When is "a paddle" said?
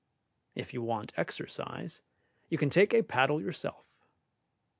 2.91-3.39